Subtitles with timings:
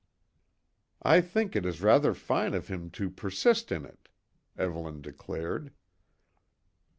[1.03, 4.09] "I think it is rather fine of him to persist in it,"
[4.57, 5.73] Evelyn declared.